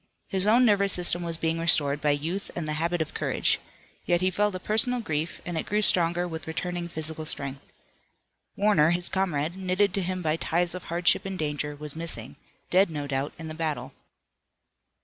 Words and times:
His 0.29 0.47
own 0.47 0.65
nervous 0.65 0.93
system 0.93 1.21
was 1.21 1.37
being 1.37 1.59
restored 1.59 2.01
by 2.01 2.09
youth 2.09 2.49
and 2.55 2.67
the 2.67 2.73
habit 2.81 3.03
of 3.03 3.13
courage. 3.13 3.59
Yet 4.03 4.19
he 4.19 4.31
felt 4.31 4.55
a 4.55 4.59
personal 4.59 4.99
grief, 4.99 5.41
and 5.45 5.59
it 5.59 5.67
grew 5.67 5.83
stronger 5.83 6.27
with 6.27 6.47
returning 6.47 6.87
physical 6.87 7.23
strength. 7.23 7.71
Warner, 8.55 8.89
his 8.89 9.09
comrade, 9.09 9.55
knitted 9.57 9.93
to 9.93 10.01
him 10.01 10.23
by 10.23 10.37
ties 10.37 10.73
of 10.73 10.85
hardship 10.85 11.23
and 11.23 11.37
danger, 11.37 11.75
was 11.75 11.95
missing, 11.95 12.35
dead 12.71 12.89
no 12.89 13.05
doubt 13.05 13.33
in 13.37 13.47
the 13.47 13.53
battle. 13.53 13.93